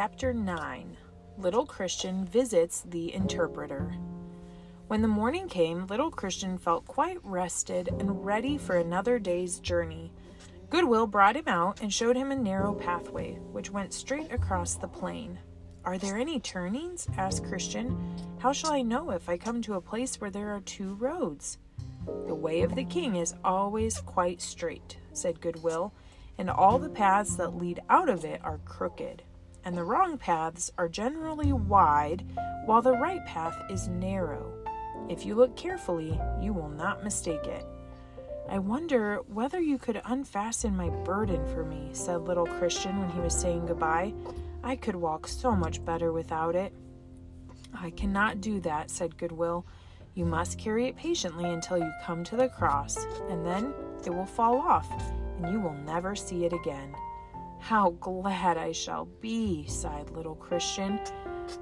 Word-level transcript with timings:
Chapter 0.00 0.32
9 0.32 0.96
Little 1.38 1.66
Christian 1.66 2.24
Visits 2.24 2.84
the 2.88 3.12
Interpreter. 3.12 3.96
When 4.86 5.02
the 5.02 5.08
morning 5.08 5.48
came, 5.48 5.88
little 5.88 6.12
Christian 6.12 6.56
felt 6.56 6.86
quite 6.86 7.18
rested 7.24 7.88
and 7.88 8.24
ready 8.24 8.58
for 8.58 8.76
another 8.76 9.18
day's 9.18 9.58
journey. 9.58 10.12
Goodwill 10.70 11.08
brought 11.08 11.34
him 11.34 11.48
out 11.48 11.80
and 11.80 11.92
showed 11.92 12.14
him 12.14 12.30
a 12.30 12.36
narrow 12.36 12.74
pathway 12.74 13.40
which 13.50 13.72
went 13.72 13.92
straight 13.92 14.30
across 14.30 14.74
the 14.74 14.86
plain. 14.86 15.36
Are 15.84 15.98
there 15.98 16.16
any 16.16 16.38
turnings? 16.38 17.08
asked 17.16 17.44
Christian. 17.46 17.98
How 18.38 18.52
shall 18.52 18.70
I 18.70 18.82
know 18.82 19.10
if 19.10 19.28
I 19.28 19.36
come 19.36 19.60
to 19.62 19.74
a 19.74 19.80
place 19.80 20.20
where 20.20 20.30
there 20.30 20.54
are 20.54 20.60
two 20.60 20.94
roads? 20.94 21.58
The 22.28 22.36
way 22.36 22.62
of 22.62 22.76
the 22.76 22.84
king 22.84 23.16
is 23.16 23.34
always 23.42 23.98
quite 23.98 24.42
straight, 24.42 24.96
said 25.12 25.40
Goodwill, 25.40 25.92
and 26.38 26.48
all 26.48 26.78
the 26.78 26.88
paths 26.88 27.34
that 27.34 27.56
lead 27.56 27.80
out 27.90 28.08
of 28.08 28.24
it 28.24 28.40
are 28.44 28.60
crooked. 28.64 29.24
And 29.64 29.76
the 29.76 29.84
wrong 29.84 30.18
paths 30.18 30.70
are 30.78 30.88
generally 30.88 31.52
wide, 31.52 32.24
while 32.64 32.82
the 32.82 32.92
right 32.92 33.24
path 33.26 33.56
is 33.70 33.88
narrow. 33.88 34.52
If 35.08 35.24
you 35.24 35.34
look 35.34 35.56
carefully, 35.56 36.20
you 36.40 36.52
will 36.52 36.68
not 36.68 37.04
mistake 37.04 37.44
it. 37.44 37.64
I 38.48 38.58
wonder 38.58 39.20
whether 39.26 39.60
you 39.60 39.76
could 39.76 40.00
unfasten 40.06 40.74
my 40.74 40.88
burden 40.88 41.46
for 41.48 41.64
me, 41.64 41.90
said 41.92 42.22
little 42.22 42.46
Christian 42.46 42.98
when 42.98 43.10
he 43.10 43.20
was 43.20 43.34
saying 43.34 43.66
goodbye. 43.66 44.14
I 44.62 44.76
could 44.76 44.96
walk 44.96 45.28
so 45.28 45.52
much 45.52 45.84
better 45.84 46.12
without 46.12 46.56
it. 46.56 46.72
I 47.74 47.90
cannot 47.90 48.40
do 48.40 48.60
that, 48.60 48.90
said 48.90 49.18
Goodwill. 49.18 49.66
You 50.14 50.24
must 50.24 50.58
carry 50.58 50.86
it 50.86 50.96
patiently 50.96 51.44
until 51.44 51.78
you 51.78 51.92
come 52.04 52.24
to 52.24 52.36
the 52.36 52.48
cross, 52.48 53.06
and 53.28 53.44
then 53.44 53.72
it 54.04 54.10
will 54.10 54.26
fall 54.26 54.58
off, 54.58 54.90
and 55.36 55.52
you 55.52 55.60
will 55.60 55.76
never 55.84 56.16
see 56.16 56.44
it 56.44 56.52
again. 56.52 56.94
How 57.60 57.90
glad 57.90 58.56
I 58.56 58.72
shall 58.72 59.06
be, 59.20 59.66
sighed 59.66 60.10
little 60.10 60.34
Christian. 60.34 61.00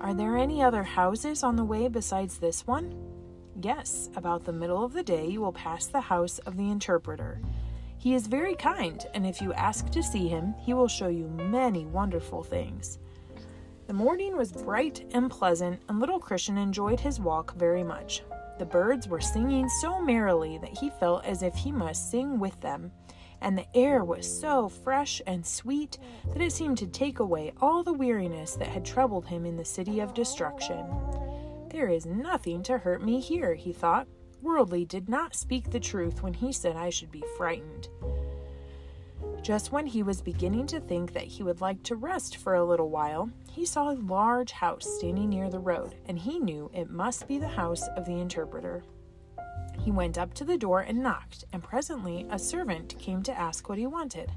Are 0.00 0.14
there 0.14 0.36
any 0.36 0.62
other 0.62 0.82
houses 0.82 1.42
on 1.42 1.56
the 1.56 1.64
way 1.64 1.88
besides 1.88 2.38
this 2.38 2.66
one? 2.66 2.94
Yes, 3.62 4.10
about 4.16 4.44
the 4.44 4.52
middle 4.52 4.84
of 4.84 4.92
the 4.92 5.02
day 5.02 5.28
you 5.28 5.40
will 5.40 5.52
pass 5.52 5.86
the 5.86 6.00
house 6.00 6.38
of 6.40 6.56
the 6.56 6.70
interpreter. 6.70 7.40
He 7.98 8.14
is 8.14 8.26
very 8.26 8.56
kind, 8.56 9.06
and 9.14 9.24
if 9.24 9.40
you 9.40 9.52
ask 9.52 9.90
to 9.90 10.02
see 10.02 10.26
him, 10.26 10.54
he 10.58 10.74
will 10.74 10.88
show 10.88 11.08
you 11.08 11.28
many 11.28 11.86
wonderful 11.86 12.42
things. 12.42 12.98
The 13.86 13.92
morning 13.92 14.36
was 14.36 14.50
bright 14.50 15.04
and 15.12 15.30
pleasant, 15.30 15.80
and 15.88 16.00
little 16.00 16.18
Christian 16.18 16.58
enjoyed 16.58 16.98
his 16.98 17.20
walk 17.20 17.54
very 17.54 17.84
much. 17.84 18.22
The 18.58 18.64
birds 18.66 19.06
were 19.06 19.20
singing 19.20 19.68
so 19.68 20.00
merrily 20.00 20.58
that 20.58 20.76
he 20.76 20.90
felt 20.90 21.24
as 21.24 21.42
if 21.42 21.54
he 21.54 21.70
must 21.70 22.10
sing 22.10 22.40
with 22.40 22.60
them, 22.60 22.90
and 23.42 23.58
the 23.58 23.76
air 23.76 24.04
was 24.04 24.40
so 24.40 24.68
fresh 24.68 25.20
and 25.26 25.44
sweet 25.44 25.98
that 26.32 26.40
it 26.40 26.52
seemed 26.52 26.78
to 26.78 26.86
take 26.86 27.18
away 27.18 27.52
all 27.60 27.82
the 27.82 27.92
weariness 27.92 28.54
that 28.54 28.68
had 28.68 28.84
troubled 28.84 29.26
him 29.26 29.44
in 29.44 29.56
the 29.56 29.64
city 29.64 30.00
of 30.00 30.14
destruction. 30.14 30.86
There 31.68 31.88
is 31.88 32.06
nothing 32.06 32.62
to 32.64 32.78
hurt 32.78 33.02
me 33.02 33.20
here, 33.20 33.54
he 33.54 33.72
thought. 33.72 34.06
Worldly 34.40 34.84
did 34.84 35.08
not 35.08 35.34
speak 35.34 35.70
the 35.70 35.80
truth 35.80 36.22
when 36.22 36.34
he 36.34 36.52
said 36.52 36.76
I 36.76 36.90
should 36.90 37.10
be 37.10 37.24
frightened. 37.36 37.88
Just 39.42 39.72
when 39.72 39.86
he 39.86 40.02
was 40.02 40.20
beginning 40.20 40.66
to 40.68 40.80
think 40.80 41.12
that 41.12 41.24
he 41.24 41.42
would 41.42 41.60
like 41.60 41.82
to 41.84 41.96
rest 41.96 42.36
for 42.36 42.54
a 42.54 42.64
little 42.64 42.90
while, 42.90 43.28
he 43.50 43.66
saw 43.66 43.90
a 43.90 43.94
large 43.94 44.52
house 44.52 44.86
standing 44.98 45.30
near 45.30 45.50
the 45.50 45.58
road, 45.58 45.96
and 46.06 46.18
he 46.18 46.38
knew 46.38 46.70
it 46.72 46.90
must 46.90 47.26
be 47.26 47.38
the 47.38 47.48
house 47.48 47.88
of 47.96 48.04
the 48.04 48.20
interpreter. 48.20 48.84
He 49.84 49.90
went 49.90 50.18
up 50.18 50.34
to 50.34 50.44
the 50.44 50.58
door 50.58 50.80
and 50.80 51.02
knocked, 51.02 51.44
and 51.52 51.62
presently 51.62 52.26
a 52.30 52.38
servant 52.38 52.98
came 52.98 53.22
to 53.24 53.38
ask 53.38 53.68
what 53.68 53.78
he 53.78 53.86
wanted. 53.86 54.30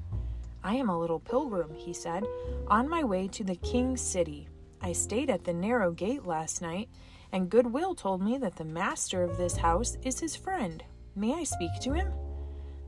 I 0.63 0.75
am 0.75 0.89
a 0.89 0.99
little 0.99 1.19
pilgrim, 1.19 1.75
he 1.75 1.93
said, 1.93 2.25
on 2.67 2.89
my 2.89 3.03
way 3.03 3.27
to 3.29 3.43
the 3.43 3.55
king's 3.55 4.01
city. 4.01 4.47
I 4.81 4.93
stayed 4.93 5.29
at 5.29 5.43
the 5.43 5.53
narrow 5.53 5.91
gate 5.91 6.25
last 6.25 6.61
night 6.61 6.89
and 7.35 7.49
Goodwill 7.49 7.95
told 7.95 8.21
me 8.21 8.37
that 8.37 8.55
the 8.55 8.63
master 8.63 9.21
of 9.21 9.37
this 9.37 9.57
house 9.57 9.97
is 10.03 10.21
his 10.21 10.37
friend. 10.37 10.81
May 11.15 11.33
I 11.33 11.43
speak 11.43 11.71
to 11.81 11.91
him? 11.91 12.13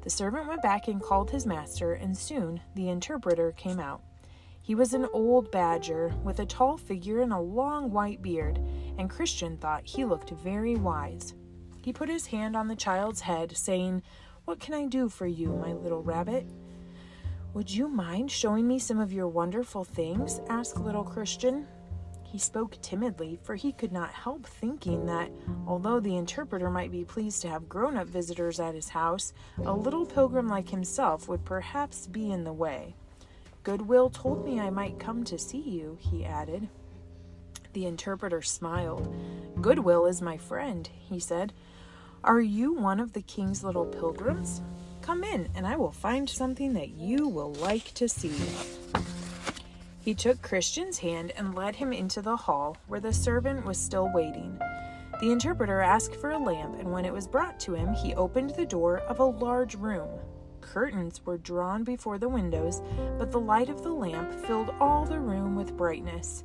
The 0.04 0.10
servant 0.10 0.48
went 0.48 0.62
back 0.62 0.88
and 0.88 1.02
called 1.02 1.30
his 1.30 1.46
master, 1.46 1.94
and 1.94 2.18
soon 2.18 2.62
the 2.74 2.88
interpreter 2.88 3.52
came 3.52 3.78
out. 3.78 4.04
He 4.62 4.74
was 4.74 4.94
an 4.94 5.06
old 5.12 5.52
badger 5.52 6.14
with 6.24 6.40
a 6.40 6.46
tall 6.46 6.78
figure 6.78 7.22
and 7.22 7.34
a 7.34 7.40
long 7.40 7.92
white 7.92 8.22
beard, 8.22 8.58
and 8.98 9.10
Christian 9.10 9.58
thought 9.58 9.86
he 9.86 10.06
looked 10.06 10.30
very 10.30 10.76
wise. 10.76 11.34
He 11.88 11.94
put 11.94 12.10
his 12.10 12.26
hand 12.26 12.58
on 12.58 12.68
the 12.68 12.76
child's 12.76 13.22
head, 13.22 13.56
saying, 13.56 14.04
What 14.44 14.60
can 14.60 14.74
I 14.74 14.88
do 14.88 15.08
for 15.08 15.26
you, 15.26 15.56
my 15.56 15.72
little 15.72 16.04
rabbit? 16.04 16.46
Would 17.54 17.72
you 17.72 17.88
mind 17.88 18.30
showing 18.30 18.68
me 18.68 18.78
some 18.78 19.00
of 19.00 19.14
your 19.14 19.30
wonderful 19.30 19.86
things? 19.86 20.42
asked 20.50 20.82
little 20.82 21.06
Christian. 21.06 21.66
He 22.26 22.40
spoke 22.40 22.78
timidly, 22.82 23.40
for 23.42 23.56
he 23.56 23.72
could 23.72 23.94
not 23.94 24.10
help 24.10 24.46
thinking 24.46 25.06
that, 25.06 25.32
although 25.66 26.02
the 26.02 26.18
interpreter 26.18 26.70
might 26.70 26.92
be 26.92 27.06
pleased 27.06 27.42
to 27.44 27.50
have 27.50 27.70
grown 27.70 27.96
up 27.96 28.08
visitors 28.08 28.60
at 28.60 28.76
his 28.76 28.90
house, 28.90 29.32
a 29.64 29.72
little 29.72 30.06
pilgrim 30.06 30.50
like 30.50 30.68
himself 30.68 31.30
would 31.30 31.46
perhaps 31.46 32.06
be 32.06 32.30
in 32.30 32.44
the 32.44 32.52
way. 32.52 32.96
Goodwill 33.64 34.10
told 34.10 34.44
me 34.44 34.60
I 34.60 34.72
might 34.72 35.00
come 35.00 35.24
to 35.24 35.40
see 35.40 35.62
you, 35.62 35.98
he 36.02 36.26
added. 36.26 36.68
The 37.72 37.86
interpreter 37.86 38.42
smiled. 38.42 39.16
Goodwill 39.62 40.06
is 40.06 40.22
my 40.22 40.36
friend, 40.36 40.90
he 41.08 41.22
said. 41.22 41.54
Are 42.24 42.42
you 42.42 42.74
one 42.74 43.00
of 43.00 43.14
the 43.14 43.22
king's 43.22 43.64
little 43.64 43.86
pilgrims? 43.86 44.62
Come 45.02 45.24
in, 45.24 45.48
and 45.56 45.66
I 45.66 45.78
will 45.78 45.92
find 45.92 46.30
something 46.30 46.74
that 46.74 46.90
you 46.90 47.28
will 47.28 47.54
like 47.54 47.94
to 47.94 48.10
see. 48.10 48.34
He 50.02 50.14
took 50.14 50.42
Christian's 50.42 50.98
hand 50.98 51.32
and 51.38 51.54
led 51.54 51.76
him 51.76 51.94
into 51.94 52.22
the 52.22 52.36
hall, 52.36 52.78
where 52.88 53.00
the 53.00 53.14
servant 53.14 53.66
was 53.66 53.78
still 53.78 54.12
waiting. 54.14 54.60
The 55.20 55.32
interpreter 55.32 55.82
asked 55.82 56.16
for 56.16 56.32
a 56.32 56.40
lamp, 56.40 56.80
and 56.80 56.92
when 56.92 57.06
it 57.06 57.14
was 57.14 57.28
brought 57.28 57.60
to 57.62 57.74
him, 57.74 57.94
he 57.94 58.16
opened 58.16 58.52
the 58.52 58.66
door 58.66 59.00
of 59.00 59.20
a 59.20 59.26
large 59.26 59.76
room. 59.76 60.10
Curtains 60.60 61.26
were 61.26 61.38
drawn 61.38 61.84
before 61.84 62.18
the 62.18 62.30
windows, 62.30 62.82
but 63.18 63.32
the 63.32 63.40
light 63.40 63.70
of 63.70 63.84
the 63.84 63.94
lamp 63.94 64.34
filled 64.46 64.74
all 64.80 65.06
the 65.06 65.20
room 65.20 65.56
with 65.56 65.78
brightness. 65.78 66.44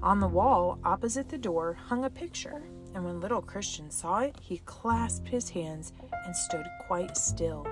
On 0.00 0.20
the 0.20 0.28
wall, 0.28 0.78
opposite 0.84 1.28
the 1.28 1.38
door, 1.38 1.74
hung 1.74 2.04
a 2.04 2.10
picture, 2.10 2.62
and 2.94 3.04
when 3.04 3.20
little 3.20 3.42
Christian 3.42 3.90
saw 3.90 4.20
it, 4.20 4.36
he 4.40 4.58
clasped 4.58 5.28
his 5.28 5.48
hands 5.50 5.92
and 6.24 6.36
stood 6.36 6.66
quite 6.86 7.16
still. 7.16 7.66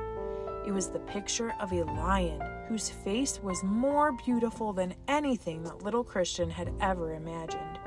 It 0.67 0.73
was 0.73 0.89
the 0.89 0.99
picture 0.99 1.55
of 1.61 1.73
a 1.73 1.85
lion 1.85 2.43
whose 2.67 2.91
face 2.91 3.41
was 3.41 3.63
more 3.63 4.11
beautiful 4.11 4.73
than 4.73 4.97
anything 5.07 5.63
that 5.63 5.85
little 5.85 6.03
Christian 6.03 6.51
had 6.51 6.73
ever 6.81 7.15
imagined. 7.15 7.79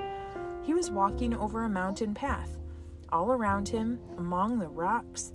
He 0.63 0.73
was 0.73 0.89
walking 0.89 1.35
over 1.35 1.63
a 1.63 1.69
mountain 1.69 2.13
path. 2.13 2.57
All 3.11 3.33
around 3.33 3.67
him, 3.67 3.99
among 4.17 4.59
the 4.59 4.69
rocks, 4.69 5.33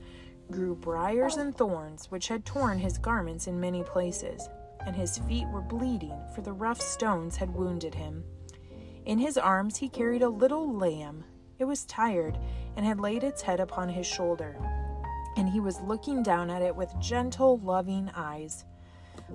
grew 0.51 0.75
briars 0.75 1.37
and 1.37 1.55
thorns 1.55 2.11
which 2.11 2.29
had 2.29 2.47
torn 2.47 2.79
his 2.79 2.97
garments 2.97 3.49
in 3.49 3.61
many 3.61 3.83
places, 3.83 4.49
and 4.87 4.97
his 4.97 5.19
feet 5.19 5.47
were 5.49 5.61
bleeding, 5.61 6.19
for 6.35 6.41
the 6.41 6.53
rough 6.53 6.81
stones 6.81 7.37
had 7.37 7.55
wounded 7.55 7.95
him. 7.95 8.25
In 9.05 9.19
his 9.19 9.37
arms 9.37 9.77
he 9.77 9.89
carried 9.89 10.23
a 10.23 10.29
little 10.29 10.73
lamb. 10.73 11.25
It 11.59 11.65
was 11.65 11.85
tired 11.85 12.39
and 12.77 12.85
had 12.85 13.01
laid 13.01 13.23
its 13.23 13.43
head 13.43 13.61
upon 13.61 13.89
his 13.89 14.07
shoulder 14.07 14.57
and 15.37 15.49
he 15.49 15.61
was 15.61 15.81
looking 15.81 16.23
down 16.23 16.51
at 16.51 16.63
it 16.63 16.75
with 16.75 16.99
gentle, 17.01 17.59
loving 17.59 18.11
eyes. 18.15 18.65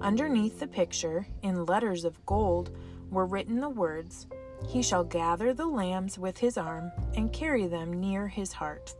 Underneath 0.02 0.60
the 0.60 0.68
picture, 0.68 1.28
in 1.42 1.66
letters 1.66 2.06
of 2.06 2.26
gold, 2.26 2.72
were 3.10 3.26
written 3.26 3.60
the 3.60 3.70
words, 3.70 4.28
He 4.68 4.82
shall 4.82 5.04
gather 5.04 5.54
the 5.54 5.66
lambs 5.66 6.18
with 6.18 6.38
his 6.38 6.58
arm 6.58 6.92
and 7.16 7.34
carry 7.34 7.68
them 7.68 8.00
near 8.00 8.28
his 8.28 8.54
heart. 8.54 8.96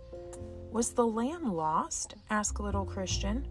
Was 0.72 0.94
the 0.94 1.06
lamb 1.06 1.54
lost? 1.54 2.16
asked 2.30 2.60
little 2.60 2.86
Christian. 2.86 3.48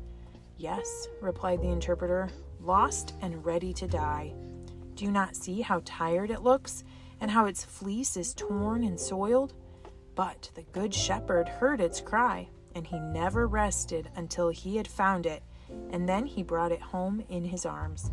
Yes, 0.56 1.08
replied 1.20 1.60
the 1.60 1.69
interpreter, 1.69 2.28
lost 2.60 3.14
and 3.22 3.44
ready 3.44 3.72
to 3.75 3.87
die. 3.87 4.34
Do 4.94 5.04
you 5.04 5.12
not 5.12 5.37
see 5.37 5.60
how 5.60 5.82
tired 5.84 6.31
it 6.31 6.43
looks, 6.43 6.82
and 7.20 7.31
how 7.31 7.47
its 7.47 7.65
fleece 7.65 8.17
is 8.17 8.35
torn 8.35 8.85
and 8.85 8.99
soiled? 8.99 9.55
But 10.15 10.50
the 10.55 10.62
good 10.62 10.94
shepherd 10.94 11.49
heard 11.49 11.81
its 11.81 12.00
cry 12.00 12.49
and 12.79 12.87
he 12.87 12.99
never 13.00 13.47
rested 13.47 14.09
until 14.15 14.50
he 14.50 14.76
had 14.76 14.87
found 14.87 15.26
it, 15.26 15.43
and 15.91 16.09
then 16.09 16.26
he 16.26 16.44
brought 16.44 16.70
it 16.70 16.81
home 16.81 17.25
in 17.29 17.44
his 17.44 17.67
arms. 17.67 18.12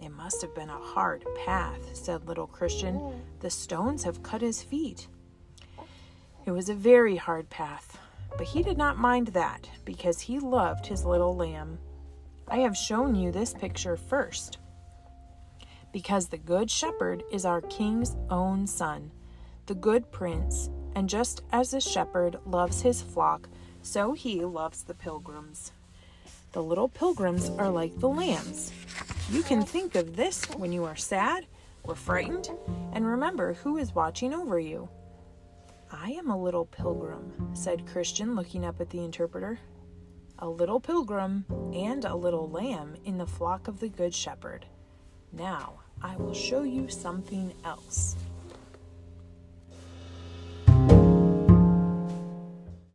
It 0.00 0.10
must 0.10 0.40
have 0.42 0.54
been 0.54 0.70
a 0.70 0.78
hard 0.78 1.24
path, 1.44 1.96
said 1.96 2.28
little 2.28 2.46
Christian. 2.46 3.20
The 3.40 3.50
stones 3.50 4.04
have 4.04 4.22
cut 4.22 4.42
his 4.42 4.62
feet. 4.62 5.08
It 6.46 6.52
was 6.52 6.68
a 6.68 6.74
very 6.74 7.16
hard 7.16 7.50
path, 7.50 7.98
but 8.38 8.46
he 8.46 8.62
did 8.62 8.78
not 8.78 8.96
mind 8.96 9.28
that 9.28 9.68
because 9.84 10.20
he 10.20 10.38
loved 10.38 10.86
his 10.86 11.04
little 11.04 11.34
lamb. 11.34 11.78
I 12.46 12.58
have 12.58 12.76
shown 12.76 13.16
you 13.16 13.32
this 13.32 13.52
picture 13.52 13.96
first 13.96 14.58
because 15.92 16.28
the 16.28 16.38
Good 16.38 16.70
Shepherd 16.70 17.22
is 17.30 17.44
our 17.44 17.60
King's 17.60 18.16
own 18.28 18.66
son, 18.66 19.10
the 19.66 19.74
good 19.74 20.10
prince, 20.12 20.70
and 20.94 21.08
just 21.08 21.42
as 21.52 21.70
the 21.70 21.80
shepherd 21.80 22.38
loves 22.46 22.82
his 22.82 23.02
flock, 23.02 23.48
so 23.82 24.12
he 24.12 24.44
loves 24.44 24.82
the 24.82 24.94
pilgrims. 24.94 25.72
The 26.52 26.62
little 26.62 26.88
pilgrims 26.88 27.48
are 27.50 27.70
like 27.70 27.98
the 27.98 28.08
lambs. 28.08 28.72
You 29.30 29.42
can 29.42 29.62
think 29.62 29.94
of 29.94 30.16
this 30.16 30.44
when 30.56 30.72
you 30.72 30.84
are 30.84 30.96
sad, 30.96 31.46
or 31.84 31.94
frightened? 31.94 32.50
And 32.92 33.06
remember 33.06 33.54
who 33.54 33.76
is 33.76 33.94
watching 33.94 34.34
over 34.34 34.58
you. 34.58 34.88
I 35.92 36.10
am 36.10 36.30
a 36.30 36.40
little 36.40 36.66
pilgrim, 36.66 37.50
said 37.52 37.86
Christian, 37.86 38.34
looking 38.34 38.64
up 38.64 38.80
at 38.80 38.90
the 38.90 39.04
interpreter. 39.04 39.58
A 40.38 40.48
little 40.48 40.80
pilgrim 40.80 41.44
and 41.74 42.04
a 42.04 42.14
little 42.14 42.48
lamb 42.48 42.96
in 43.04 43.18
the 43.18 43.26
flock 43.26 43.68
of 43.68 43.80
the 43.80 43.88
Good 43.88 44.14
Shepherd. 44.14 44.66
Now 45.32 45.74
I 46.02 46.16
will 46.16 46.34
show 46.34 46.62
you 46.62 46.88
something 46.88 47.52
else. 47.64 48.16